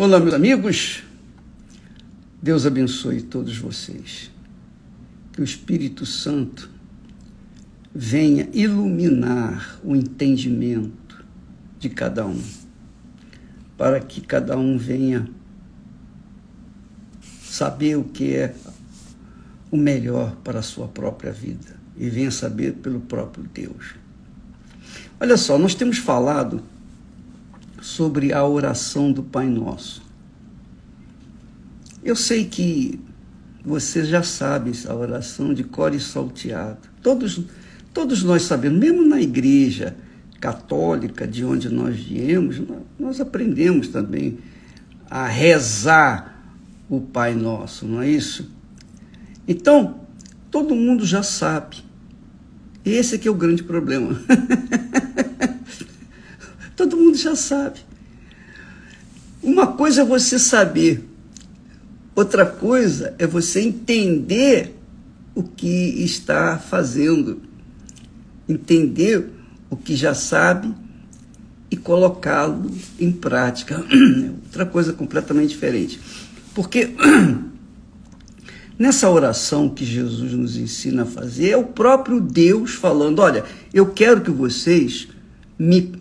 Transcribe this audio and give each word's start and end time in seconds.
Olá, 0.00 0.20
meus 0.20 0.32
amigos. 0.32 1.02
Deus 2.40 2.64
abençoe 2.64 3.20
todos 3.20 3.58
vocês. 3.58 4.30
Que 5.32 5.40
o 5.40 5.44
Espírito 5.44 6.06
Santo 6.06 6.70
venha 7.92 8.48
iluminar 8.52 9.80
o 9.82 9.96
entendimento 9.96 11.26
de 11.80 11.88
cada 11.88 12.24
um, 12.24 12.40
para 13.76 13.98
que 13.98 14.20
cada 14.20 14.56
um 14.56 14.78
venha 14.78 15.28
saber 17.42 17.96
o 17.96 18.04
que 18.04 18.36
é 18.36 18.54
o 19.68 19.76
melhor 19.76 20.36
para 20.44 20.60
a 20.60 20.62
sua 20.62 20.86
própria 20.86 21.32
vida 21.32 21.76
e 21.96 22.08
venha 22.08 22.30
saber 22.30 22.74
pelo 22.74 23.00
próprio 23.00 23.42
Deus. 23.52 23.96
Olha 25.18 25.36
só, 25.36 25.58
nós 25.58 25.74
temos 25.74 25.98
falado 25.98 26.62
sobre 27.80 28.32
a 28.32 28.44
oração 28.44 29.12
do 29.12 29.22
Pai 29.22 29.46
Nosso. 29.46 30.02
Eu 32.02 32.16
sei 32.16 32.44
que 32.44 33.00
você 33.64 34.04
já 34.04 34.22
sabe 34.22 34.72
a 34.86 34.94
oração 34.94 35.52
de 35.52 35.64
core 35.64 36.00
salteado. 36.00 36.88
Todos, 37.02 37.40
todos 37.92 38.22
nós 38.22 38.42
sabemos, 38.42 38.78
mesmo 38.78 39.04
na 39.06 39.20
igreja 39.20 39.96
católica 40.40 41.26
de 41.26 41.44
onde 41.44 41.68
nós 41.68 41.96
viemos, 41.96 42.60
nós 42.98 43.20
aprendemos 43.20 43.88
também 43.88 44.38
a 45.10 45.26
rezar 45.26 46.42
o 46.88 47.00
Pai 47.00 47.34
Nosso, 47.34 47.86
não 47.86 48.00
é 48.00 48.08
isso? 48.08 48.50
Então, 49.46 50.00
todo 50.50 50.74
mundo 50.74 51.04
já 51.04 51.22
sabe. 51.22 51.78
Esse 52.84 53.16
é 53.16 53.18
que 53.18 53.28
é 53.28 53.30
o 53.30 53.34
grande 53.34 53.62
problema. 53.62 54.18
todo 56.78 56.96
mundo 56.96 57.18
já 57.18 57.34
sabe. 57.34 57.80
Uma 59.42 59.66
coisa 59.66 60.02
é 60.02 60.04
você 60.04 60.38
saber, 60.38 61.04
outra 62.14 62.46
coisa 62.46 63.16
é 63.18 63.26
você 63.26 63.60
entender 63.60 64.76
o 65.34 65.42
que 65.42 66.04
está 66.04 66.56
fazendo, 66.56 67.42
entender 68.48 69.28
o 69.68 69.76
que 69.76 69.96
já 69.96 70.14
sabe 70.14 70.72
e 71.68 71.76
colocá-lo 71.76 72.70
em 72.98 73.10
prática. 73.10 73.84
Outra 74.46 74.64
coisa 74.64 74.92
completamente 74.92 75.50
diferente. 75.50 76.00
Porque 76.54 76.94
nessa 78.78 79.10
oração 79.10 79.68
que 79.68 79.84
Jesus 79.84 80.32
nos 80.32 80.56
ensina 80.56 81.02
a 81.02 81.06
fazer, 81.06 81.50
é 81.50 81.56
o 81.56 81.64
próprio 81.64 82.20
Deus 82.20 82.72
falando: 82.72 83.18
olha, 83.18 83.44
eu 83.74 83.86
quero 83.86 84.20
que 84.20 84.30
vocês 84.30 85.08
me, 85.58 85.92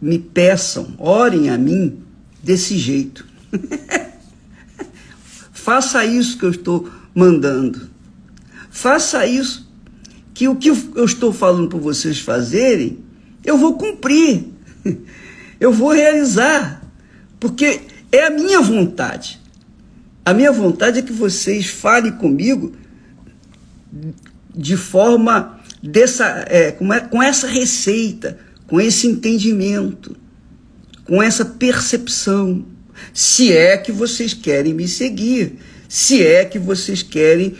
me 0.00 0.18
peçam, 0.18 0.94
orem 0.98 1.50
a 1.50 1.58
mim 1.58 2.02
desse 2.42 2.78
jeito. 2.78 3.26
Faça 5.52 6.04
isso 6.04 6.38
que 6.38 6.44
eu 6.44 6.50
estou 6.50 6.90
mandando. 7.14 7.90
Faça 8.70 9.26
isso 9.26 9.68
que 10.32 10.48
o 10.48 10.56
que 10.56 10.70
eu 10.70 11.04
estou 11.04 11.32
falando 11.32 11.68
para 11.68 11.78
vocês 11.78 12.18
fazerem, 12.18 13.00
eu 13.44 13.58
vou 13.58 13.74
cumprir. 13.74 14.46
Eu 15.60 15.74
vou 15.74 15.92
realizar. 15.92 16.82
Porque 17.38 17.82
é 18.10 18.24
a 18.24 18.30
minha 18.30 18.62
vontade. 18.62 19.38
A 20.24 20.32
minha 20.32 20.50
vontade 20.50 21.00
é 21.00 21.02
que 21.02 21.12
vocês 21.12 21.66
falem 21.66 22.12
comigo 22.12 22.72
de 24.54 24.76
forma 24.76 25.60
dessa, 25.82 26.44
é, 26.48 26.70
com, 26.72 26.88
com 27.10 27.22
essa 27.22 27.46
receita, 27.46 28.38
com 28.70 28.80
esse 28.80 29.06
entendimento 29.06 30.16
com 31.10 31.20
essa 31.20 31.44
percepção. 31.44 32.64
Se 33.12 33.52
é 33.52 33.76
que 33.76 33.90
vocês 33.90 34.32
querem 34.32 34.72
me 34.72 34.86
seguir, 34.86 35.58
se 35.88 36.24
é 36.24 36.44
que 36.44 36.56
vocês 36.56 37.02
querem 37.02 37.56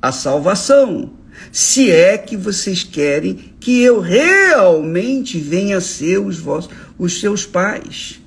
a 0.00 0.10
salvação, 0.10 1.12
se 1.52 1.90
é 1.90 2.16
que 2.16 2.38
vocês 2.38 2.82
querem 2.82 3.52
que 3.60 3.82
eu 3.82 4.00
realmente 4.00 5.38
venha 5.38 5.76
a 5.76 5.80
ser 5.82 6.18
os 6.18 6.38
vossos, 6.38 6.70
os 6.98 7.20
seus 7.20 7.44
pais. 7.44 8.18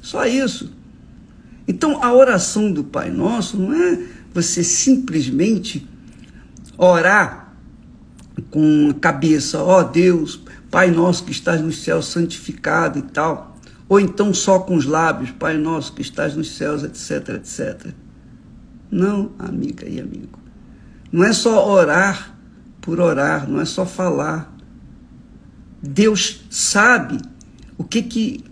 Só 0.00 0.24
isso. 0.24 0.72
Então 1.66 2.02
a 2.02 2.14
oração 2.14 2.72
do 2.72 2.82
Pai 2.82 3.10
Nosso 3.10 3.58
não 3.58 3.74
é 3.74 3.98
você 4.32 4.64
simplesmente 4.64 5.86
orar 6.78 7.52
com 8.50 8.88
a 8.90 8.94
cabeça, 8.94 9.62
ó 9.62 9.80
oh, 9.80 9.84
Deus, 9.84 10.40
Pai 10.70 10.90
nosso 10.90 11.24
que 11.24 11.32
estás 11.32 11.60
nos 11.60 11.82
céus, 11.82 12.06
santificado 12.06 12.98
e 12.98 13.02
tal. 13.02 13.56
Ou 13.88 13.98
então 13.98 14.34
só 14.34 14.58
com 14.58 14.74
os 14.74 14.84
lábios, 14.84 15.30
Pai 15.30 15.56
nosso 15.56 15.92
que 15.92 16.02
estás 16.02 16.34
nos 16.34 16.56
céus, 16.56 16.84
etc, 16.84 17.36
etc. 17.36 17.92
Não, 18.90 19.32
amiga 19.38 19.88
e 19.88 20.00
amigo. 20.00 20.38
Não 21.10 21.24
é 21.24 21.32
só 21.32 21.66
orar 21.68 22.36
por 22.80 23.00
orar, 23.00 23.48
não 23.48 23.60
é 23.60 23.64
só 23.64 23.86
falar. 23.86 24.54
Deus 25.82 26.42
sabe 26.50 27.18
o 27.76 27.84
que 27.84 28.02
que 28.02 28.44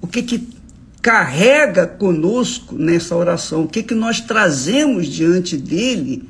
o 0.00 0.06
que 0.06 0.22
que 0.22 0.54
carrega 1.00 1.86
conosco 1.86 2.76
nessa 2.76 3.14
oração, 3.14 3.64
o 3.64 3.68
que 3.68 3.82
que 3.82 3.94
nós 3.94 4.20
trazemos 4.20 5.06
diante 5.06 5.56
dele 5.56 6.28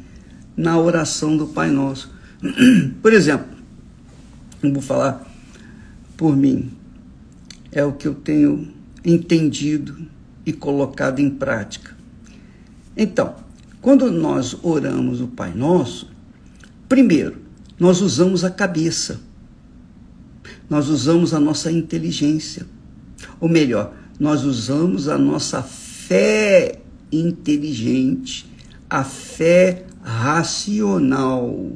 na 0.57 0.79
oração 0.79 1.37
do 1.37 1.47
Pai 1.47 1.71
Nosso. 1.71 2.13
Por 3.01 3.13
exemplo, 3.13 3.54
vou 4.73 4.83
falar 4.83 5.31
por 6.17 6.37
mim, 6.37 6.71
é 7.73 7.85
o 7.85 7.93
que 7.93 8.07
eu 8.07 8.15
tenho 8.15 8.73
entendido 9.05 9.97
e 10.47 10.53
colocado 10.53 11.19
em 11.21 11.29
prática. 11.29 11.97
Então, 12.97 13.35
quando 13.81 14.11
nós 14.11 14.57
oramos 14.63 15.21
o 15.21 15.29
Pai 15.29 15.53
Nosso, 15.53 16.11
primeiro, 16.89 17.43
nós 17.79 18.01
usamos 18.01 18.45
a 18.45 18.51
cabeça, 18.51 19.21
nós 20.71 20.89
usamos 20.89 21.35
a 21.35 21.41
nossa 21.41 21.71
inteligência, 21.71 22.67
ou 23.41 23.49
melhor, 23.49 23.95
nós 24.19 24.45
usamos 24.45 25.09
a 25.09 25.19
nossa 25.19 25.63
fé 25.63 26.81
inteligente, 27.11 28.47
a 28.89 29.03
fé 29.03 29.85
racional, 30.03 31.73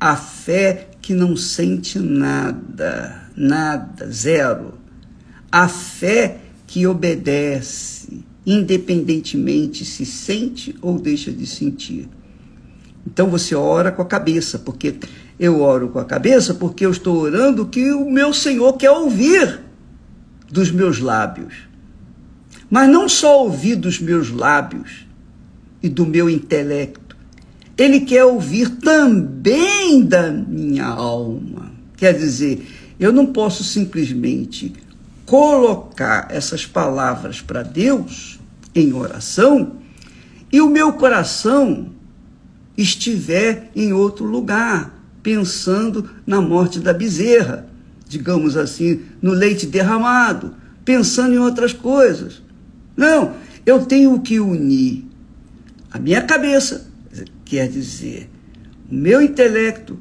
a 0.00 0.16
fé 0.16 0.88
que 1.06 1.14
não 1.14 1.36
sente 1.36 2.00
nada, 2.00 3.30
nada, 3.36 4.10
zero. 4.10 4.74
A 5.52 5.68
fé 5.68 6.38
que 6.66 6.84
obedece, 6.84 8.24
independentemente 8.44 9.84
se 9.84 10.04
sente 10.04 10.74
ou 10.82 10.98
deixa 10.98 11.30
de 11.30 11.46
sentir. 11.46 12.08
Então 13.06 13.30
você 13.30 13.54
ora 13.54 13.92
com 13.92 14.02
a 14.02 14.04
cabeça, 14.04 14.58
porque 14.58 14.96
eu 15.38 15.60
oro 15.60 15.90
com 15.90 16.00
a 16.00 16.04
cabeça 16.04 16.54
porque 16.54 16.84
eu 16.84 16.90
estou 16.90 17.18
orando 17.18 17.62
o 17.62 17.68
que 17.68 17.92
o 17.92 18.10
meu 18.10 18.34
Senhor 18.34 18.72
quer 18.72 18.90
ouvir 18.90 19.60
dos 20.50 20.72
meus 20.72 20.98
lábios. 20.98 21.54
Mas 22.68 22.88
não 22.90 23.08
só 23.08 23.44
ouvir 23.44 23.76
dos 23.76 24.00
meus 24.00 24.32
lábios 24.32 25.06
e 25.80 25.88
do 25.88 26.04
meu 26.04 26.28
intelecto, 26.28 27.05
ele 27.76 28.00
quer 28.00 28.24
ouvir 28.24 28.70
também 28.76 30.02
da 30.02 30.30
minha 30.30 30.86
alma. 30.86 31.72
Quer 31.96 32.14
dizer, 32.14 32.66
eu 32.98 33.12
não 33.12 33.26
posso 33.26 33.62
simplesmente 33.62 34.72
colocar 35.26 36.28
essas 36.30 36.64
palavras 36.64 37.40
para 37.40 37.62
Deus 37.62 38.38
em 38.74 38.92
oração 38.92 39.72
e 40.52 40.60
o 40.60 40.70
meu 40.70 40.92
coração 40.92 41.90
estiver 42.76 43.70
em 43.74 43.92
outro 43.92 44.24
lugar, 44.24 44.94
pensando 45.22 46.08
na 46.26 46.40
morte 46.40 46.78
da 46.78 46.92
bezerra, 46.92 47.66
digamos 48.08 48.56
assim, 48.56 49.00
no 49.20 49.32
leite 49.32 49.66
derramado, 49.66 50.54
pensando 50.84 51.34
em 51.34 51.38
outras 51.38 51.72
coisas. 51.72 52.42
Não, 52.96 53.34
eu 53.64 53.84
tenho 53.84 54.20
que 54.20 54.38
unir 54.38 55.04
a 55.90 55.98
minha 55.98 56.22
cabeça 56.22 56.85
quer 57.46 57.68
dizer, 57.68 58.28
o 58.90 58.94
meu 58.94 59.22
intelecto, 59.22 59.98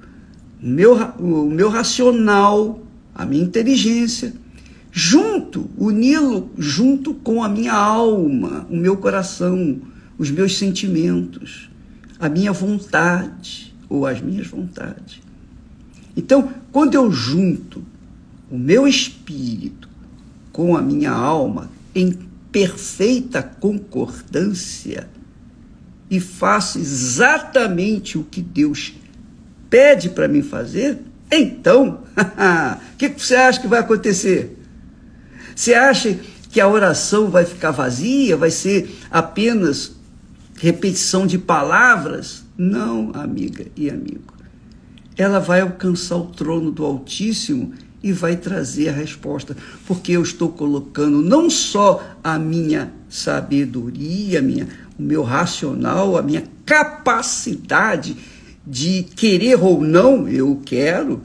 meu, 0.62 0.96
o 1.20 1.50
meu 1.50 1.70
racional, 1.70 2.84
a 3.14 3.26
minha 3.26 3.44
inteligência, 3.44 4.34
junto, 4.92 5.70
uni-lo 5.78 6.50
junto 6.58 7.14
com 7.14 7.42
a 7.44 7.48
minha 7.48 7.74
alma, 7.74 8.68
o 8.70 8.76
meu 8.76 8.98
coração, 8.98 9.80
os 10.18 10.32
meus 10.32 10.58
sentimentos, 10.58 11.70
a 12.20 12.28
minha 12.28 12.52
vontade 12.52 13.74
ou 13.88 14.06
as 14.06 14.20
minhas 14.20 14.48
vontades. 14.48 15.22
Então, 16.18 16.50
quando 16.72 16.96
eu 16.96 17.12
junto 17.12 17.84
o 18.50 18.58
meu 18.58 18.88
espírito 18.88 19.88
com 20.52 20.76
a 20.76 20.82
minha 20.82 21.12
alma 21.12 21.70
em 21.94 22.18
perfeita 22.52 23.44
concordância, 23.44 25.10
e 26.10 26.20
faço 26.20 26.78
exatamente 26.80 28.18
o 28.18 28.24
que 28.24 28.42
Deus 28.42 28.94
pede 29.70 30.10
para 30.10 30.28
mim 30.28 30.42
fazer, 30.42 31.00
então, 31.32 32.04
o 32.94 32.98
que 32.98 33.10
você 33.10 33.36
acha 33.36 33.60
que 33.60 33.68
vai 33.68 33.80
acontecer? 33.80 34.58
Você 35.56 35.74
acha 35.74 36.18
que 36.50 36.62
a 36.62 36.68
oração 36.68 37.30
vai 37.30 37.46
ficar 37.46 37.72
vazia, 37.72 38.38
vai 38.38 38.52
ser 38.52 38.96
apenas 39.10 39.94
repetição 40.58 41.26
de 41.26 41.38
palavras. 41.38 42.44
Não, 42.58 43.12
amiga 43.14 43.66
e 43.76 43.90
amigo. 43.90 44.34
Ela 45.18 45.40
vai 45.40 45.62
alcançar 45.62 46.18
o 46.18 46.28
trono 46.28 46.72
do 46.72 46.86
Altíssimo 46.86 47.74
e 48.04 48.12
vai 48.12 48.36
trazer 48.36 48.90
a 48.90 48.92
resposta, 48.92 49.58
porque 49.88 50.12
eu 50.12 50.22
estou 50.22 50.50
colocando 50.50 51.22
não 51.22 51.50
só 51.50 52.18
a 52.24 52.38
minha 52.38 52.94
sabedoria, 53.10 54.42
minha, 54.42 54.68
o 54.98 55.02
meu 55.04 55.24
racional, 55.24 56.18
a 56.18 56.22
minha 56.22 56.44
capacidade 56.66 58.16
de 58.66 59.04
querer 59.16 59.62
ou 59.62 59.82
não, 59.82 60.28
eu 60.28 60.62
quero, 60.66 61.22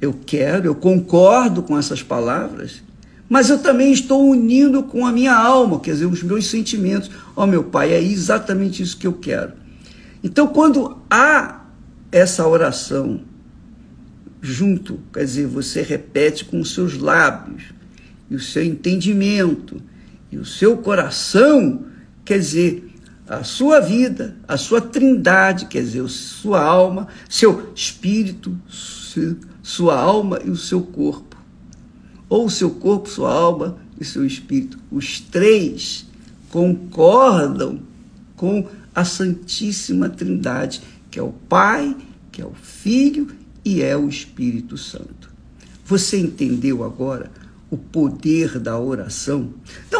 eu 0.00 0.14
quero, 0.24 0.66
eu 0.66 0.74
concordo 0.74 1.62
com 1.62 1.76
essas 1.78 2.02
palavras, 2.02 2.82
mas 3.28 3.50
eu 3.50 3.58
também 3.58 3.92
estou 3.92 4.28
unindo 4.28 4.82
com 4.84 5.04
a 5.04 5.12
minha 5.12 5.34
alma, 5.34 5.80
quer 5.80 5.92
dizer, 5.92 6.06
os 6.06 6.22
meus 6.22 6.46
sentimentos. 6.46 7.10
Ó 7.34 7.42
oh, 7.42 7.46
meu 7.46 7.64
Pai, 7.64 7.92
é 7.92 8.00
exatamente 8.00 8.82
isso 8.82 8.96
que 8.96 9.06
eu 9.06 9.14
quero. 9.14 9.52
Então, 10.22 10.46
quando 10.46 10.98
há 11.10 11.64
essa 12.12 12.46
oração 12.46 13.20
junto, 14.40 15.00
quer 15.12 15.24
dizer, 15.24 15.46
você 15.46 15.82
repete 15.82 16.44
com 16.44 16.60
os 16.60 16.72
seus 16.72 16.96
lábios, 16.96 17.64
e 18.30 18.34
o 18.34 18.40
seu 18.40 18.64
entendimento, 18.64 19.80
e 20.30 20.36
o 20.36 20.44
seu 20.44 20.76
coração, 20.76 21.84
quer 22.26 22.38
dizer, 22.40 22.92
a 23.26 23.42
sua 23.42 23.80
vida, 23.80 24.36
a 24.46 24.56
sua 24.56 24.80
trindade, 24.80 25.66
quer 25.66 25.82
dizer, 25.82 26.06
sua 26.08 26.62
alma, 26.62 27.08
seu 27.28 27.72
espírito, 27.74 28.56
sua 29.62 29.98
alma 29.98 30.40
e 30.44 30.50
o 30.50 30.56
seu 30.56 30.82
corpo. 30.82 31.36
Ou 32.28 32.46
o 32.46 32.50
seu 32.50 32.70
corpo, 32.70 33.08
sua 33.08 33.32
alma 33.32 33.78
e 33.98 34.04
seu 34.04 34.26
espírito. 34.26 34.78
Os 34.90 35.20
três 35.20 36.06
concordam 36.50 37.80
com 38.36 38.68
a 38.94 39.04
Santíssima 39.04 40.08
Trindade, 40.08 40.82
que 41.10 41.18
é 41.18 41.22
o 41.22 41.32
Pai, 41.32 41.96
que 42.32 42.42
é 42.42 42.44
o 42.44 42.54
Filho 42.54 43.28
e 43.64 43.82
é 43.82 43.96
o 43.96 44.08
Espírito 44.08 44.76
Santo. 44.76 45.30
Você 45.84 46.18
entendeu 46.18 46.82
agora 46.82 47.30
o 47.70 47.76
poder 47.76 48.58
da 48.58 48.78
oração? 48.78 49.52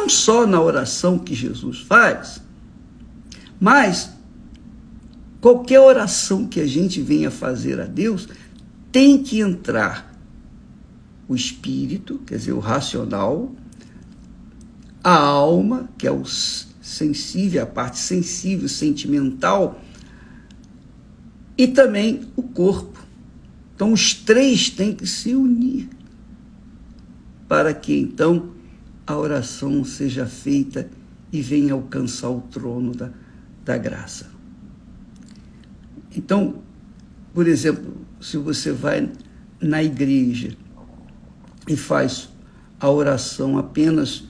Não 0.07 0.11
só 0.11 0.47
na 0.47 0.63
oração 0.63 1.19
que 1.19 1.35
Jesus 1.35 1.81
faz, 1.81 2.41
mas 3.59 4.09
qualquer 5.41 5.81
oração 5.81 6.47
que 6.47 6.61
a 6.61 6.67
gente 6.67 7.03
venha 7.03 7.29
fazer 7.29 7.81
a 7.81 7.87
Deus 7.87 8.29
tem 8.93 9.21
que 9.21 9.41
entrar 9.41 10.15
o 11.27 11.35
espírito, 11.35 12.21
quer 12.25 12.37
dizer, 12.37 12.53
o 12.53 12.61
racional, 12.61 13.53
a 15.03 15.17
alma, 15.17 15.89
que 15.99 16.07
é 16.07 16.13
o 16.13 16.25
sensível, 16.25 17.65
a 17.65 17.67
parte 17.67 17.99
sensível, 17.99 18.69
sentimental, 18.69 19.81
e 21.59 21.67
também 21.67 22.29
o 22.37 22.45
corpo. 22.45 23.05
Então, 23.75 23.93
os 23.93 24.15
três 24.15 24.71
têm 24.71 24.95
que 24.95 25.05
se 25.05 25.35
unir 25.35 25.89
para 27.49 27.75
que 27.75 27.99
então 27.99 28.55
a 29.07 29.17
oração 29.17 29.85
seja 29.85 30.27
feita 30.27 30.89
e 31.33 31.41
venha 31.41 31.75
alcançar 31.75 32.31
o 32.31 32.41
trono 32.41 32.93
da, 32.93 33.11
da 33.65 33.79
graça. 33.79 34.31
Então, 36.17 36.63
por 37.33 37.47
exemplo, 37.47 37.95
se 38.21 38.37
você 38.37 38.73
vai 38.73 39.11
na 39.61 39.83
igreja 39.83 40.57
e 41.69 41.77
faz 41.77 42.29
a 42.81 42.91
oração 42.91 43.59
apenas 43.59 44.25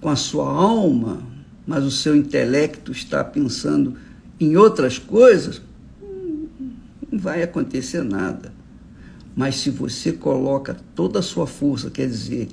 com 0.00 0.08
a 0.08 0.16
sua 0.16 0.48
alma, 0.48 1.22
mas 1.66 1.84
o 1.84 1.90
seu 1.90 2.14
intelecto 2.14 2.92
está 2.92 3.24
pensando 3.24 3.96
em 4.38 4.56
outras 4.56 4.98
coisas, 4.98 5.62
não 7.10 7.18
vai 7.18 7.42
acontecer 7.42 8.02
nada. 8.02 8.52
Mas 9.34 9.56
se 9.56 9.70
você 9.70 10.12
coloca 10.12 10.76
toda 10.94 11.20
a 11.20 11.22
sua 11.22 11.46
força, 11.46 11.90
quer 11.90 12.06
dizer, 12.06 12.48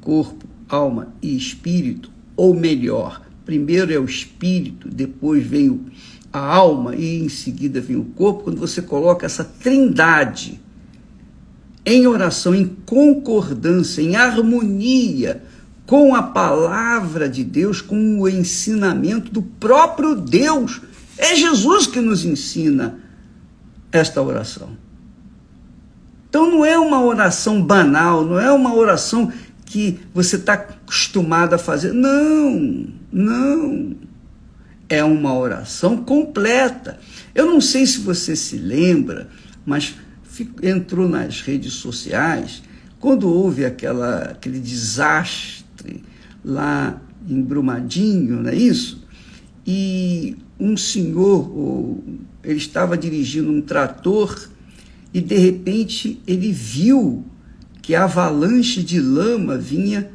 corpo, 0.00 0.46
alma 0.68 1.14
e 1.22 1.36
espírito, 1.36 2.10
ou 2.36 2.54
melhor, 2.54 3.22
primeiro 3.44 3.92
é 3.92 3.98
o 3.98 4.04
espírito, 4.04 4.88
depois 4.88 5.44
vem 5.44 5.80
a 6.32 6.38
alma 6.38 6.94
e 6.94 7.24
em 7.24 7.28
seguida 7.28 7.80
vem 7.80 7.96
o 7.96 8.04
corpo, 8.04 8.44
quando 8.44 8.58
você 8.58 8.82
coloca 8.82 9.24
essa 9.24 9.42
trindade 9.42 10.60
em 11.84 12.06
oração, 12.06 12.54
em 12.54 12.66
concordância, 12.84 14.02
em 14.02 14.14
harmonia 14.14 15.42
com 15.86 16.14
a 16.14 16.22
palavra 16.22 17.30
de 17.30 17.42
Deus, 17.42 17.80
com 17.80 18.20
o 18.20 18.28
ensinamento 18.28 19.32
do 19.32 19.40
próprio 19.40 20.14
Deus. 20.14 20.82
É 21.16 21.34
Jesus 21.34 21.86
que 21.86 21.98
nos 21.98 22.26
ensina 22.26 23.00
esta 23.90 24.20
oração. 24.20 24.68
Então 26.28 26.50
não 26.50 26.62
é 26.62 26.78
uma 26.78 27.02
oração 27.02 27.62
banal, 27.62 28.22
não 28.22 28.38
é 28.38 28.52
uma 28.52 28.74
oração 28.74 29.32
que 29.68 30.00
você 30.14 30.36
está 30.36 30.54
acostumado 30.54 31.54
a 31.54 31.58
fazer. 31.58 31.92
Não, 31.92 32.86
não. 33.12 33.96
É 34.88 35.04
uma 35.04 35.36
oração 35.36 35.98
completa. 35.98 36.98
Eu 37.34 37.44
não 37.44 37.60
sei 37.60 37.86
se 37.86 38.00
você 38.00 38.34
se 38.34 38.56
lembra, 38.56 39.28
mas 39.66 39.94
entrou 40.62 41.06
nas 41.06 41.42
redes 41.42 41.74
sociais 41.74 42.62
quando 42.98 43.28
houve 43.28 43.64
aquela, 43.66 44.30
aquele 44.30 44.58
desastre 44.58 46.02
lá 46.42 47.00
em 47.28 47.42
Brumadinho, 47.42 48.42
não 48.42 48.50
é 48.50 48.54
isso? 48.54 49.06
E 49.66 50.36
um 50.58 50.76
senhor, 50.76 51.98
ele 52.42 52.56
estava 52.56 52.96
dirigindo 52.96 53.52
um 53.52 53.60
trator 53.60 54.48
e 55.12 55.20
de 55.20 55.36
repente 55.36 56.20
ele 56.26 56.50
viu 56.50 57.24
que 57.88 57.94
a 57.94 58.04
avalanche 58.04 58.82
de 58.82 59.00
lama 59.00 59.56
vinha 59.56 60.10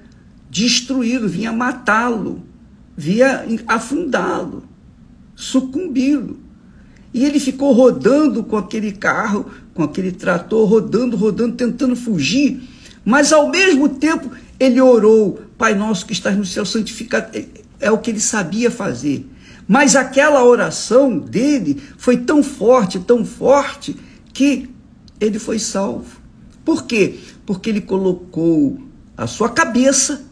destruí-lo, 0.48 1.28
vinha 1.28 1.52
matá-lo, 1.52 2.44
vinha 2.96 3.44
afundá-lo, 3.66 4.64
sucumbi-lo. 5.36 6.38
E 7.12 7.25
ele 7.25 7.40
ficou 7.40 7.74
rodando 7.74 8.44
com 8.44 8.58
aquele 8.58 8.92
carro, 8.92 9.48
com 9.74 9.81
aquele 9.81 10.12
trator, 10.12 10.70
rodando, 10.70 11.18
rodando, 11.18 11.56
tentando 11.56 11.96
fugir, 11.96 12.62
mas 13.04 13.34
ao 13.34 13.50
mesmo 13.50 13.90
tempo 13.90 14.30
ele 14.60 14.80
orou: 14.80 15.42
Pai 15.58 15.74
nosso 15.74 16.06
que 16.06 16.14
estás 16.14 16.38
no 16.38 16.46
céu, 16.46 16.68
santificado. 16.68 17.36
É, 17.36 17.44
é 17.80 17.92
o 17.92 17.98
que 17.98 18.12
ele 18.12 18.20
sabia 18.20 18.70
fazer. 18.70 19.27
Mas 19.68 19.96
aquela 19.96 20.46
oração 20.46 21.18
dele 21.18 21.82
foi 21.98 22.18
tão 22.18 22.44
forte, 22.44 23.00
tão 23.00 23.25
forte, 23.25 23.96
que 24.32 24.70
ele 25.20 25.39
foi 25.39 25.58
salvo. 25.58 26.22
Por 26.63 26.86
quê? 26.86 27.20
Porque 27.45 27.69
ele 27.69 27.81
colocou 27.81 28.79
a 29.15 29.27
sua 29.27 29.50
cabeça, 29.50 30.25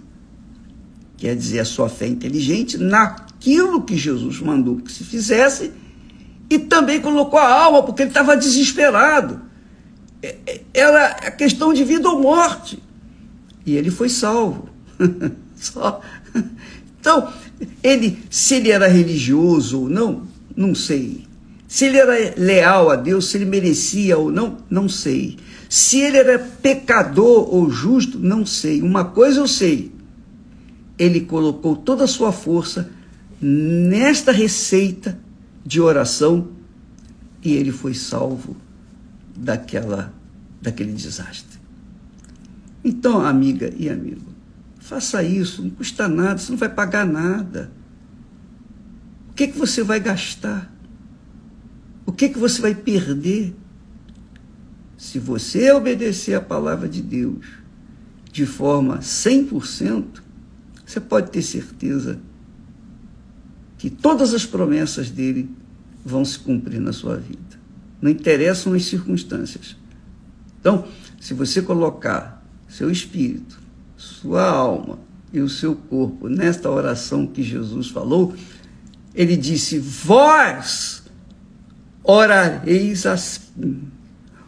quer 1.17 1.35
dizer, 1.35 1.59
a 1.59 1.65
sua 1.65 1.89
fé 1.89 2.07
inteligente, 2.07 2.77
naquilo 2.77 3.81
que 3.83 3.97
Jesus 3.97 4.39
mandou 4.39 4.77
que 4.77 4.91
se 4.91 5.03
fizesse, 5.03 5.71
e 6.49 6.59
também 6.59 6.99
colocou 6.99 7.39
a 7.39 7.49
alma, 7.49 7.83
porque 7.83 8.01
ele 8.01 8.09
estava 8.09 8.35
desesperado. 8.35 9.41
É, 10.21 10.35
é, 10.45 10.61
era 10.73 11.07
a 11.07 11.31
questão 11.31 11.73
de 11.73 11.83
vida 11.83 12.09
ou 12.09 12.21
morte. 12.21 12.81
E 13.65 13.75
ele 13.75 13.89
foi 13.89 14.09
salvo. 14.09 14.69
Só. 15.55 16.01
Então, 16.99 17.31
ele, 17.81 18.21
se 18.29 18.55
ele 18.55 18.69
era 18.69 18.87
religioso 18.87 19.81
ou 19.81 19.89
não, 19.89 20.27
não 20.55 20.75
sei. 20.75 21.25
Se 21.71 21.85
ele 21.85 21.99
era 21.99 22.33
leal 22.35 22.89
a 22.89 22.97
Deus, 22.97 23.29
se 23.29 23.37
ele 23.37 23.45
merecia 23.45 24.17
ou 24.17 24.29
não, 24.29 24.57
não 24.69 24.89
sei. 24.89 25.37
Se 25.69 26.01
ele 26.01 26.17
era 26.17 26.37
pecador 26.37 27.47
ou 27.49 27.69
justo, 27.69 28.19
não 28.19 28.45
sei. 28.45 28.81
Uma 28.81 29.05
coisa 29.05 29.39
eu 29.39 29.47
sei. 29.47 29.89
Ele 30.99 31.21
colocou 31.21 31.77
toda 31.77 32.03
a 32.03 32.07
sua 32.07 32.33
força 32.33 32.91
nesta 33.41 34.33
receita 34.33 35.17
de 35.65 35.79
oração 35.79 36.49
e 37.41 37.53
ele 37.53 37.71
foi 37.71 37.93
salvo 37.93 38.57
daquela 39.33 40.13
daquele 40.61 40.91
desastre. 40.91 41.57
Então, 42.83 43.25
amiga 43.25 43.73
e 43.77 43.87
amigo, 43.87 44.29
faça 44.77 45.23
isso, 45.23 45.63
não 45.63 45.69
custa 45.69 46.09
nada, 46.09 46.37
você 46.37 46.51
não 46.51 46.59
vai 46.59 46.67
pagar 46.67 47.05
nada. 47.05 47.71
O 49.29 49.33
que, 49.33 49.47
que 49.47 49.57
você 49.57 49.81
vai 49.81 50.01
gastar? 50.01 50.70
O 52.05 52.11
que, 52.11 52.29
que 52.29 52.39
você 52.39 52.61
vai 52.61 52.75
perder? 52.75 53.55
Se 54.97 55.19
você 55.19 55.71
obedecer 55.71 56.35
a 56.35 56.41
palavra 56.41 56.87
de 56.87 57.01
Deus 57.01 57.45
de 58.31 58.45
forma 58.45 58.99
100%, 58.99 60.21
você 60.85 60.99
pode 60.99 61.31
ter 61.31 61.41
certeza 61.41 62.19
que 63.77 63.89
todas 63.89 64.33
as 64.33 64.45
promessas 64.45 65.09
dele 65.09 65.49
vão 66.05 66.23
se 66.23 66.37
cumprir 66.37 66.79
na 66.79 66.93
sua 66.93 67.17
vida. 67.17 67.59
Não 68.01 68.09
interessam 68.09 68.73
as 68.73 68.85
circunstâncias. 68.85 69.75
Então, 70.59 70.87
se 71.19 71.33
você 71.33 71.61
colocar 71.61 72.45
seu 72.69 72.89
espírito, 72.89 73.59
sua 73.97 74.43
alma 74.49 74.99
e 75.33 75.39
o 75.39 75.49
seu 75.49 75.75
corpo. 75.75 76.27
Nesta 76.27 76.69
oração 76.69 77.27
que 77.27 77.43
Jesus 77.43 77.89
falou, 77.89 78.33
ele 79.13 79.35
disse: 79.37 79.77
Vós 79.77 81.00
orareis 82.03 83.05
assim. 83.05 83.83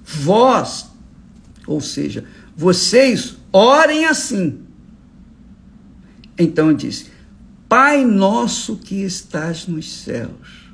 Vós, 0.04 0.90
ou 1.66 1.80
seja, 1.80 2.26
vocês 2.56 3.38
orem 3.52 4.06
assim. 4.06 4.60
Então 6.38 6.74
disse: 6.74 7.08
Pai 7.70 8.06
nosso 8.06 8.78
que 8.78 9.04
estás 9.04 9.68
nos 9.68 9.92
céus, 9.92 10.70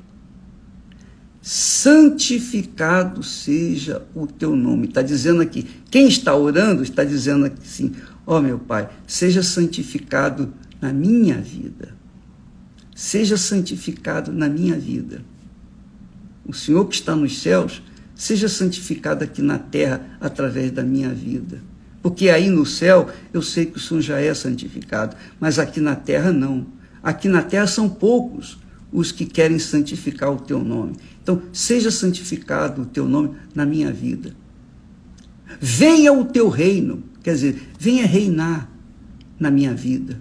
santificado 1.40 3.22
seja 3.22 4.06
o 4.14 4.26
teu 4.26 4.56
nome. 4.56 4.88
Está 4.88 5.02
dizendo 5.02 5.40
aqui, 5.40 5.66
quem 5.90 6.08
está 6.08 6.34
orando 6.34 6.82
está 6.82 7.04
dizendo 7.04 7.46
assim: 7.46 7.92
Ó 8.26 8.38
oh, 8.38 8.42
meu 8.42 8.58
Pai, 8.58 8.88
seja 9.06 9.42
santificado 9.42 10.52
na 10.80 10.92
minha 10.92 11.36
vida. 11.36 11.94
Seja 12.94 13.36
santificado 13.36 14.32
na 14.32 14.48
minha 14.48 14.78
vida. 14.78 15.22
O 16.50 16.52
Senhor 16.52 16.84
que 16.86 16.96
está 16.96 17.14
nos 17.14 17.40
céus, 17.40 17.80
seja 18.12 18.48
santificado 18.48 19.22
aqui 19.22 19.40
na 19.40 19.56
terra 19.56 20.04
através 20.20 20.72
da 20.72 20.82
minha 20.82 21.10
vida. 21.10 21.62
Porque 22.02 22.28
aí 22.28 22.50
no 22.50 22.66
céu 22.66 23.08
eu 23.32 23.40
sei 23.40 23.66
que 23.66 23.76
o 23.76 23.80
Senhor 23.80 24.00
já 24.00 24.20
é 24.20 24.34
santificado, 24.34 25.16
mas 25.38 25.60
aqui 25.60 25.80
na 25.80 25.94
terra 25.94 26.32
não. 26.32 26.66
Aqui 27.00 27.28
na 27.28 27.40
terra 27.40 27.68
são 27.68 27.88
poucos 27.88 28.58
os 28.92 29.12
que 29.12 29.24
querem 29.24 29.60
santificar 29.60 30.32
o 30.32 30.40
teu 30.40 30.58
nome. 30.58 30.96
Então, 31.22 31.40
seja 31.52 31.88
santificado 31.88 32.82
o 32.82 32.86
teu 32.86 33.08
nome 33.08 33.36
na 33.54 33.64
minha 33.64 33.92
vida. 33.92 34.34
Venha 35.60 36.12
o 36.12 36.24
teu 36.24 36.48
reino, 36.48 37.04
quer 37.22 37.34
dizer, 37.34 37.62
venha 37.78 38.04
reinar 38.06 38.68
na 39.38 39.52
minha 39.52 39.72
vida. 39.72 40.20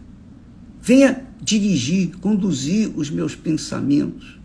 Venha 0.80 1.26
dirigir, 1.42 2.12
conduzir 2.18 2.92
os 2.96 3.10
meus 3.10 3.36
pensamentos. 3.36 4.39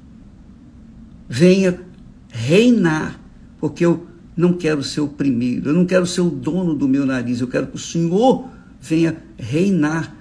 Venha 1.28 1.80
reinar, 2.28 3.20
porque 3.58 3.84
eu 3.84 4.06
não 4.36 4.52
quero 4.54 4.82
ser 4.82 5.00
o 5.00 5.08
primeiro, 5.08 5.70
eu 5.70 5.74
não 5.74 5.86
quero 5.86 6.06
ser 6.06 6.20
o 6.20 6.30
dono 6.30 6.74
do 6.74 6.88
meu 6.88 7.06
nariz, 7.06 7.40
eu 7.40 7.46
quero 7.46 7.68
que 7.68 7.76
o 7.76 7.78
Senhor 7.78 8.48
venha 8.80 9.16
reinar 9.38 10.14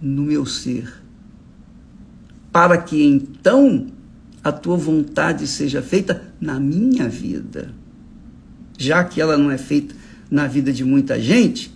no 0.00 0.22
meu 0.22 0.46
ser. 0.46 0.90
Para 2.50 2.78
que 2.78 3.02
então 3.04 3.86
a 4.42 4.50
tua 4.50 4.76
vontade 4.76 5.46
seja 5.46 5.82
feita 5.82 6.32
na 6.40 6.58
minha 6.58 7.08
vida. 7.08 7.72
Já 8.78 9.04
que 9.04 9.20
ela 9.20 9.36
não 9.36 9.50
é 9.50 9.58
feita 9.58 9.94
na 10.30 10.46
vida 10.46 10.72
de 10.72 10.84
muita 10.84 11.20
gente, 11.20 11.72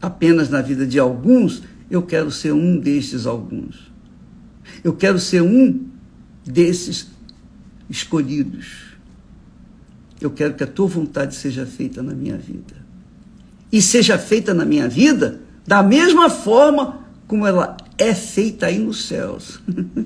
apenas 0.00 0.48
na 0.48 0.62
vida 0.62 0.86
de 0.86 0.98
alguns, 0.98 1.62
eu 1.90 2.02
quero 2.02 2.30
ser 2.30 2.52
um 2.52 2.78
destes 2.78 3.26
alguns. 3.26 3.90
Eu 4.84 4.94
quero 4.94 5.18
ser 5.18 5.42
um 5.42 5.89
desses 6.50 7.08
escolhidos 7.88 8.90
eu 10.20 10.30
quero 10.30 10.54
que 10.54 10.62
a 10.62 10.66
tua 10.66 10.86
vontade 10.86 11.34
seja 11.34 11.64
feita 11.64 12.02
na 12.02 12.12
minha 12.12 12.36
vida. 12.36 12.74
E 13.72 13.80
seja 13.80 14.18
feita 14.18 14.52
na 14.52 14.64
minha 14.64 14.88
vida 14.88 15.40
da 15.66 15.82
mesma 15.82 16.28
forma 16.28 17.06
como 17.26 17.46
ela 17.46 17.76
é 17.96 18.14
feita 18.14 18.66
aí 18.66 18.78
nos 18.78 19.06
céus. 19.06 19.60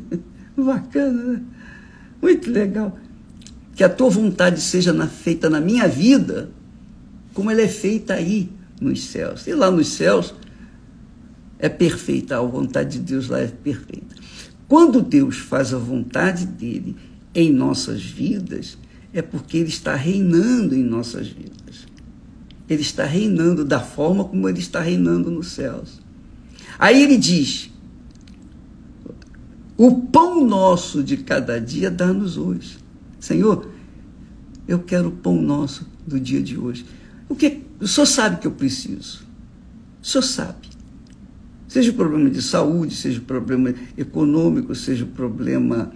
Bacana, 0.56 1.32
né? 1.32 1.40
Muito 2.22 2.50
legal. 2.50 2.96
Que 3.74 3.82
a 3.82 3.88
tua 3.88 4.08
vontade 4.08 4.60
seja 4.60 4.92
na, 4.92 5.08
feita 5.08 5.50
na 5.50 5.60
minha 5.60 5.88
vida 5.88 6.50
como 7.32 7.50
ela 7.50 7.62
é 7.62 7.68
feita 7.68 8.14
aí 8.14 8.48
nos 8.80 9.04
céus. 9.04 9.46
E 9.48 9.52
lá 9.52 9.68
nos 9.70 9.88
céus 9.88 10.32
é 11.58 11.68
perfeita, 11.68 12.38
a 12.38 12.42
vontade 12.42 12.98
de 12.98 13.04
Deus 13.04 13.28
lá 13.28 13.40
é 13.40 13.48
perfeita. 13.48 14.14
Quando 14.68 15.02
Deus 15.02 15.38
faz 15.38 15.74
a 15.74 15.78
vontade 15.78 16.46
dele 16.46 16.96
em 17.34 17.52
nossas 17.52 18.02
vidas, 18.02 18.78
é 19.12 19.20
porque 19.20 19.58
Ele 19.58 19.68
está 19.68 19.94
reinando 19.94 20.74
em 20.74 20.82
nossas 20.82 21.28
vidas. 21.28 21.86
Ele 22.68 22.82
está 22.82 23.04
reinando 23.04 23.64
da 23.64 23.80
forma 23.80 24.24
como 24.24 24.48
Ele 24.48 24.58
está 24.58 24.80
reinando 24.80 25.30
nos 25.30 25.48
céus. 25.48 26.00
Aí 26.78 27.02
ele 27.02 27.16
diz: 27.16 27.70
O 29.76 30.02
pão 30.02 30.44
nosso 30.44 31.02
de 31.02 31.18
cada 31.18 31.60
dia 31.60 31.90
dá-nos 31.90 32.36
hoje. 32.36 32.78
Senhor, 33.20 33.70
eu 34.66 34.80
quero 34.80 35.08
o 35.08 35.12
pão 35.12 35.40
nosso 35.40 35.86
do 36.06 36.18
dia 36.18 36.42
de 36.42 36.58
hoje. 36.58 36.84
O 37.28 37.34
que 37.34 37.62
o 37.80 37.86
Senhor 37.86 38.06
sabe 38.06 38.40
que 38.40 38.46
eu 38.46 38.52
preciso. 38.52 39.24
O 40.02 40.06
Senhor 40.06 40.22
sabe. 40.22 40.73
Seja 41.74 41.90
o 41.90 41.94
problema 41.94 42.30
de 42.30 42.40
saúde, 42.40 42.94
seja 42.94 43.18
o 43.18 43.24
problema 43.24 43.74
econômico, 43.98 44.76
seja 44.76 45.04
o 45.04 45.08
problema 45.08 45.90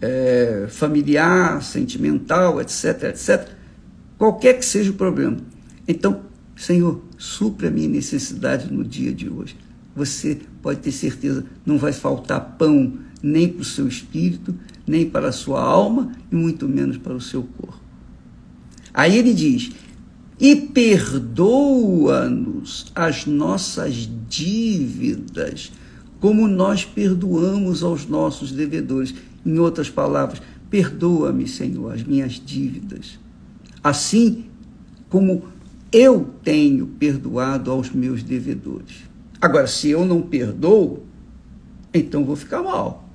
é, 0.00 0.66
familiar, 0.70 1.62
sentimental, 1.62 2.58
etc, 2.62 3.10
etc, 3.10 3.46
qualquer 4.16 4.54
que 4.54 4.64
seja 4.64 4.90
o 4.90 4.94
problema. 4.94 5.36
Então, 5.86 6.22
Senhor, 6.56 7.04
supra 7.18 7.68
a 7.68 7.70
minha 7.70 7.90
necessidade 7.90 8.72
no 8.72 8.82
dia 8.82 9.12
de 9.12 9.28
hoje. 9.28 9.54
Você 9.94 10.38
pode 10.62 10.80
ter 10.80 10.92
certeza, 10.92 11.44
não 11.66 11.76
vai 11.76 11.92
faltar 11.92 12.56
pão 12.56 12.94
nem 13.22 13.48
para 13.48 13.60
o 13.60 13.66
seu 13.66 13.86
espírito, 13.86 14.54
nem 14.86 15.10
para 15.10 15.28
a 15.28 15.32
sua 15.32 15.60
alma, 15.60 16.10
e 16.32 16.34
muito 16.34 16.66
menos 16.66 16.96
para 16.96 17.12
o 17.12 17.20
seu 17.20 17.42
corpo. 17.42 17.82
Aí 18.94 19.18
ele 19.18 19.34
diz: 19.34 19.72
e 20.40 20.54
perdoa-nos 20.54 21.72
as 22.94 23.26
nossas 23.26 24.08
dívidas, 24.28 25.72
como 26.20 26.46
nós 26.46 26.84
perdoamos 26.84 27.82
aos 27.82 28.06
nossos 28.06 28.52
devedores. 28.52 29.14
Em 29.44 29.58
outras 29.58 29.90
palavras, 29.90 30.40
perdoa-me, 30.70 31.48
Senhor, 31.48 31.92
as 31.92 32.04
minhas 32.04 32.34
dívidas, 32.44 33.18
assim 33.82 34.44
como 35.08 35.44
eu 35.90 36.34
tenho 36.44 36.86
perdoado 36.86 37.70
aos 37.70 37.90
meus 37.90 38.22
devedores. 38.22 39.08
Agora, 39.40 39.66
se 39.66 39.88
eu 39.88 40.04
não 40.04 40.20
perdoo, 40.20 41.04
então 41.94 42.24
vou 42.24 42.36
ficar 42.36 42.62
mal. 42.62 43.08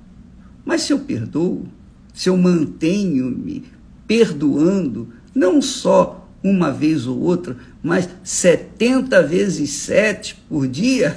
Mas 0.64 0.82
se 0.82 0.92
eu 0.92 0.98
perdoo, 0.98 1.66
se 2.12 2.28
eu 2.28 2.36
mantenho-me 2.36 3.64
perdoando, 4.06 5.08
não 5.34 5.62
só 5.62 6.23
uma 6.44 6.70
vez 6.70 7.06
ou 7.06 7.18
outra, 7.18 7.56
mas 7.82 8.06
70 8.22 9.22
vezes 9.22 9.70
7 9.70 10.36
por 10.46 10.68
dia, 10.68 11.16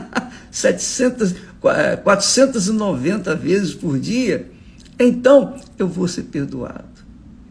700, 0.50 1.34
490 2.02 3.36
vezes 3.36 3.74
por 3.74 4.00
dia, 4.00 4.50
então 4.98 5.56
eu 5.78 5.86
vou 5.86 6.08
ser 6.08 6.22
perdoado. 6.22 6.90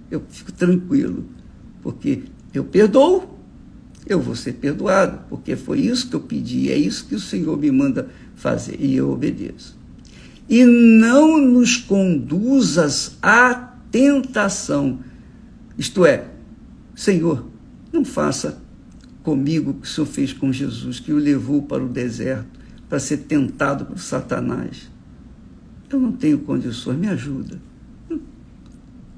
Eu 0.10 0.24
fico 0.30 0.52
tranquilo, 0.52 1.24
porque 1.84 2.24
eu 2.52 2.64
perdoo, 2.64 3.40
eu 4.08 4.20
vou 4.20 4.36
ser 4.36 4.54
perdoado, 4.54 5.20
porque 5.30 5.56
foi 5.56 5.82
isso 5.82 6.10
que 6.10 6.16
eu 6.16 6.22
pedi, 6.22 6.72
é 6.72 6.76
isso 6.76 7.06
que 7.06 7.14
o 7.14 7.20
Senhor 7.20 7.56
me 7.56 7.70
manda 7.72 8.10
fazer, 8.36 8.78
e 8.80 8.96
eu 8.96 9.12
obedeço. 9.12 9.80
E 10.50 10.66
não 10.66 11.38
nos 11.38 11.78
conduzas 11.78 13.16
à 13.22 13.54
tentação, 13.92 15.00
isto 15.78 16.06
é, 16.06 16.31
Senhor, 16.96 17.48
não 17.92 18.06
faça 18.06 18.62
comigo 19.24 19.72
o 19.72 19.74
que 19.76 19.88
o 19.88 19.90
Senhor 19.90 20.08
fez 20.08 20.34
com 20.34 20.52
Jesus, 20.52 21.00
que 21.00 21.14
o 21.14 21.18
levou 21.18 21.62
para 21.64 21.84
o 21.84 21.90
deserto 21.90 22.60
para 22.90 23.00
ser 23.00 23.18
tentado 23.20 23.86
por 23.86 24.00
Satanás. 24.00 24.92
Eu 25.90 26.00
não 26.00 26.12
tenho 26.12 26.40
condições, 26.40 26.98
me 26.98 27.08
ajuda. 27.08 27.58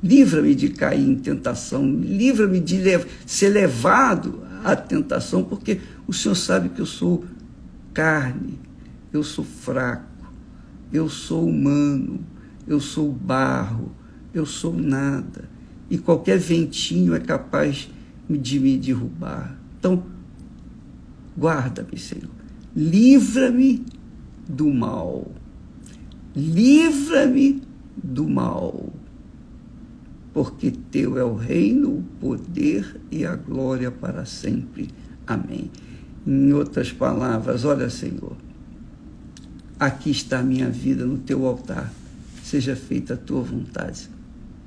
Livra-me 0.03 0.53
de 0.53 0.69
cair 0.69 1.07
em 1.07 1.15
tentação, 1.15 1.85
livra-me 1.85 2.59
de 2.59 2.77
ser 3.25 3.49
levado 3.49 4.43
à 4.63 4.75
tentação, 4.75 5.43
porque 5.43 5.79
o 6.05 6.13
Senhor 6.13 6.35
sabe 6.35 6.69
que 6.69 6.81
eu 6.81 6.85
sou 6.85 7.23
carne, 7.93 8.59
eu 9.11 9.23
sou 9.23 9.45
fraco, 9.45 10.31
eu 10.91 11.07
sou 11.09 11.47
humano, 11.47 12.19
eu 12.67 12.79
sou 12.79 13.11
barro, 13.11 13.91
eu 14.33 14.45
sou 14.45 14.73
nada. 14.73 15.49
E 15.89 15.97
qualquer 15.97 16.39
ventinho 16.39 17.13
é 17.15 17.19
capaz 17.19 17.89
de 18.29 18.59
me 18.59 18.77
derrubar. 18.77 19.57
Então, 19.79 20.03
guarda-me, 21.37 21.97
Senhor 21.97 22.43
livra-me 22.75 23.85
do 24.47 24.71
mal. 24.73 25.31
Livra-me 26.35 27.61
do 27.95 28.27
mal. 28.27 28.91
Porque 30.33 30.71
teu 30.71 31.17
é 31.17 31.23
o 31.23 31.35
reino, 31.35 31.99
o 31.99 32.03
poder 32.19 32.99
e 33.11 33.23
a 33.25 33.35
glória 33.35 33.91
para 33.91 34.25
sempre. 34.25 34.89
Amém. 35.27 35.69
Em 36.25 36.51
outras 36.53 36.91
palavras, 36.91 37.65
olha, 37.65 37.89
Senhor, 37.89 38.35
aqui 39.79 40.09
está 40.09 40.39
a 40.39 40.43
minha 40.43 40.69
vida 40.69 41.05
no 41.05 41.19
teu 41.19 41.45
altar. 41.45 41.93
Seja 42.43 42.75
feita 42.75 43.13
a 43.13 43.17
tua 43.17 43.41
vontade 43.41 44.09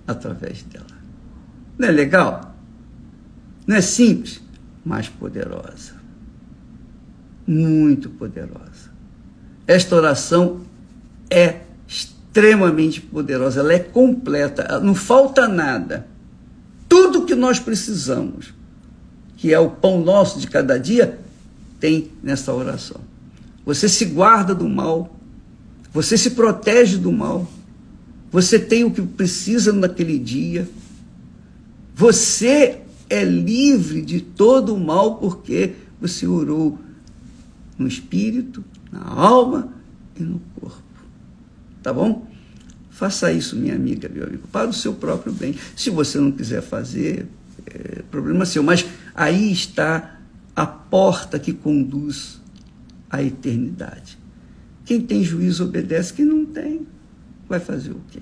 através 0.06 0.62
dela. 0.62 0.95
Não 1.78 1.88
é 1.88 1.90
legal? 1.90 2.54
Não 3.66 3.76
é 3.76 3.80
simples, 3.80 4.40
mas 4.84 5.08
poderosa. 5.08 5.94
muito 7.46 8.10
poderosa. 8.10 8.90
Esta 9.66 9.94
oração 9.94 10.62
é 11.30 11.60
extremamente 11.86 13.00
poderosa, 13.00 13.60
ela 13.60 13.72
é 13.72 13.78
completa, 13.78 14.80
não 14.80 14.94
falta 14.94 15.46
nada. 15.46 16.06
Tudo 16.88 17.24
que 17.24 17.34
nós 17.34 17.58
precisamos, 17.60 18.52
que 19.36 19.52
é 19.52 19.58
o 19.58 19.70
pão 19.70 20.00
nosso 20.00 20.40
de 20.40 20.46
cada 20.46 20.78
dia, 20.78 21.18
tem 21.78 22.10
nessa 22.22 22.52
oração. 22.52 23.00
Você 23.64 23.88
se 23.88 24.04
guarda 24.06 24.54
do 24.54 24.68
mal, 24.68 25.16
você 25.92 26.16
se 26.16 26.30
protege 26.30 26.96
do 26.96 27.12
mal, 27.12 27.48
você 28.30 28.58
tem 28.58 28.84
o 28.84 28.90
que 28.90 29.02
precisa 29.02 29.72
naquele 29.72 30.18
dia, 30.18 30.68
você 31.96 32.82
é 33.08 33.24
livre 33.24 34.02
de 34.02 34.20
todo 34.20 34.74
o 34.74 34.78
mal 34.78 35.16
porque 35.16 35.72
você 35.98 36.26
orou 36.26 36.78
no 37.78 37.88
espírito, 37.88 38.62
na 38.92 39.02
alma 39.02 39.72
e 40.14 40.22
no 40.22 40.38
corpo. 40.60 40.82
Tá 41.82 41.94
bom? 41.94 42.30
Faça 42.90 43.32
isso, 43.32 43.56
minha 43.56 43.74
amiga, 43.74 44.10
meu 44.10 44.24
amigo, 44.24 44.46
para 44.52 44.68
o 44.68 44.74
seu 44.74 44.92
próprio 44.92 45.32
bem. 45.32 45.54
Se 45.74 45.88
você 45.88 46.18
não 46.18 46.30
quiser 46.30 46.60
fazer, 46.60 47.28
é 47.66 48.02
problema 48.10 48.44
seu. 48.44 48.62
Mas 48.62 48.84
aí 49.14 49.50
está 49.50 50.20
a 50.54 50.66
porta 50.66 51.38
que 51.38 51.54
conduz 51.54 52.42
à 53.08 53.22
eternidade. 53.22 54.18
Quem 54.84 55.00
tem 55.00 55.24
juízo 55.24 55.64
obedece, 55.64 56.12
quem 56.12 56.26
não 56.26 56.44
tem, 56.44 56.86
vai 57.48 57.58
fazer 57.58 57.92
o 57.92 58.02
quê? 58.10 58.20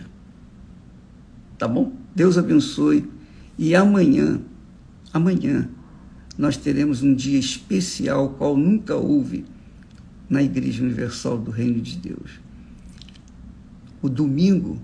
Tá 1.58 1.66
bom? 1.66 1.92
Deus 2.14 2.38
abençoe. 2.38 3.12
E 3.58 3.74
amanhã, 3.74 4.40
amanhã, 5.12 5.68
nós 6.36 6.56
teremos 6.56 7.02
um 7.02 7.14
dia 7.14 7.38
especial, 7.38 8.30
qual 8.30 8.56
nunca 8.56 8.96
houve 8.96 9.44
na 10.28 10.42
Igreja 10.42 10.82
Universal 10.82 11.38
do 11.38 11.50
Reino 11.50 11.80
de 11.80 11.96
Deus. 11.96 12.40
O 14.02 14.08
domingo 14.08 14.80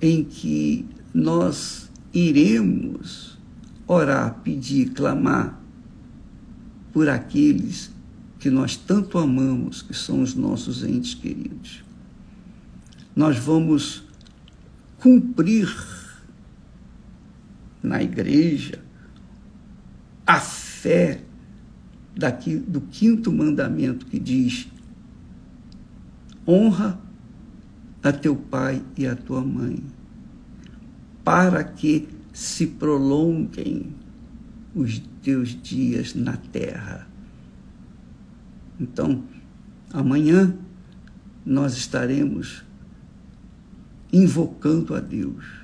em 0.00 0.22
que 0.22 0.84
nós 1.12 1.90
iremos 2.12 3.38
orar, 3.86 4.40
pedir, 4.42 4.90
clamar 4.90 5.60
por 6.92 7.08
aqueles 7.08 7.90
que 8.38 8.50
nós 8.50 8.76
tanto 8.76 9.16
amamos, 9.18 9.80
que 9.80 9.94
são 9.94 10.20
os 10.20 10.34
nossos 10.34 10.84
entes 10.84 11.14
queridos. 11.14 11.82
Nós 13.16 13.38
vamos 13.38 14.04
cumprir 14.98 15.66
na 17.84 18.02
igreja 18.02 18.80
a 20.26 20.40
fé 20.40 21.20
daqui, 22.16 22.56
do 22.56 22.80
quinto 22.80 23.30
mandamento 23.30 24.06
que 24.06 24.18
diz: 24.18 24.66
honra 26.48 26.98
a 28.02 28.12
teu 28.12 28.34
pai 28.34 28.82
e 28.96 29.06
a 29.06 29.14
tua 29.14 29.42
mãe, 29.42 29.82
para 31.22 31.62
que 31.62 32.08
se 32.32 32.66
prolonguem 32.66 33.94
os 34.74 34.98
teus 35.22 35.50
dias 35.62 36.14
na 36.14 36.36
terra. 36.36 37.06
Então, 38.80 39.22
amanhã 39.92 40.56
nós 41.46 41.76
estaremos 41.76 42.64
invocando 44.12 44.94
a 44.94 45.00
Deus 45.00 45.63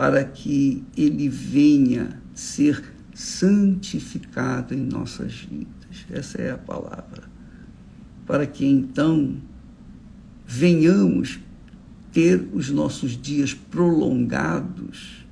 para 0.00 0.24
que 0.24 0.82
Ele 0.96 1.28
venha 1.28 2.22
ser 2.32 2.82
santificado 3.12 4.72
em 4.72 4.78
nossas 4.78 5.40
vidas. 5.40 6.06
Essa 6.10 6.38
é 6.38 6.50
a 6.52 6.56
palavra. 6.56 7.24
Para 8.26 8.46
que 8.46 8.64
então 8.64 9.36
venhamos 10.46 11.38
ter 12.10 12.48
os 12.54 12.70
nossos 12.70 13.14
dias 13.14 13.52
prolongados, 13.52 15.26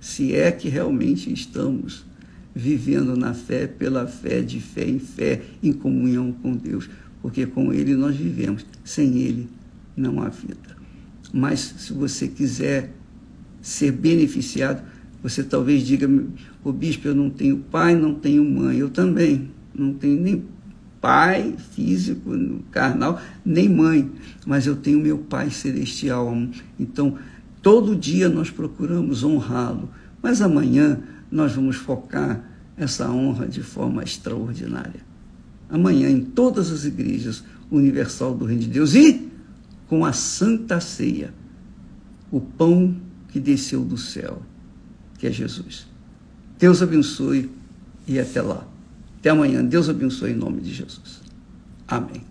se 0.00 0.34
é 0.34 0.50
que 0.50 0.68
realmente 0.68 1.32
estamos 1.32 2.04
vivendo 2.52 3.16
na 3.16 3.32
fé, 3.34 3.68
pela 3.68 4.04
fé, 4.04 4.42
de 4.42 4.58
fé 4.58 4.84
em 4.84 4.98
fé, 4.98 5.42
em 5.62 5.72
comunhão 5.72 6.32
com 6.32 6.56
Deus, 6.56 6.90
porque 7.22 7.46
com 7.46 7.72
Ele 7.72 7.94
nós 7.94 8.16
vivemos, 8.16 8.66
sem 8.82 9.16
Ele 9.18 9.48
não 9.96 10.20
há 10.20 10.28
vida. 10.28 10.76
Mas 11.32 11.60
se 11.60 11.92
você 11.92 12.26
quiser 12.26 12.97
ser 13.60 13.92
beneficiado, 13.92 14.82
você 15.22 15.42
talvez 15.42 15.86
diga, 15.86 16.08
o 16.62 16.72
bispo, 16.72 17.08
eu 17.08 17.14
não 17.14 17.28
tenho 17.28 17.58
pai, 17.58 17.94
não 17.94 18.14
tenho 18.14 18.44
mãe, 18.44 18.78
eu 18.78 18.88
também 18.88 19.50
não 19.74 19.94
tenho 19.94 20.20
nem 20.20 20.44
pai 21.00 21.54
físico, 21.72 22.30
carnal, 22.70 23.20
nem 23.44 23.68
mãe, 23.68 24.10
mas 24.46 24.66
eu 24.66 24.76
tenho 24.76 24.98
meu 24.98 25.18
pai 25.18 25.50
celestial. 25.50 26.36
Então, 26.78 27.16
todo 27.62 27.96
dia 27.96 28.28
nós 28.28 28.50
procuramos 28.50 29.22
honrá-lo, 29.22 29.88
mas 30.22 30.42
amanhã 30.42 31.00
nós 31.30 31.52
vamos 31.52 31.76
focar 31.76 32.44
essa 32.76 33.10
honra 33.10 33.46
de 33.46 33.62
forma 33.62 34.02
extraordinária. 34.02 35.06
Amanhã, 35.68 36.08
em 36.08 36.20
todas 36.20 36.70
as 36.70 36.84
igrejas 36.84 37.44
universal 37.70 38.34
do 38.34 38.44
Reino 38.44 38.62
de 38.62 38.68
Deus 38.68 38.94
e 38.94 39.28
com 39.86 40.04
a 40.04 40.12
Santa 40.12 40.80
Ceia, 40.80 41.32
o 42.30 42.40
pão 42.40 42.94
que 43.28 43.38
desceu 43.38 43.84
do 43.84 43.96
céu, 43.96 44.42
que 45.18 45.26
é 45.26 45.30
Jesus. 45.30 45.86
Deus 46.58 46.82
abençoe 46.82 47.50
e 48.06 48.18
até 48.18 48.42
lá. 48.42 48.66
Até 49.18 49.30
amanhã. 49.30 49.64
Deus 49.64 49.88
abençoe 49.88 50.32
em 50.32 50.36
nome 50.36 50.60
de 50.60 50.72
Jesus. 50.72 51.20
Amém. 51.86 52.27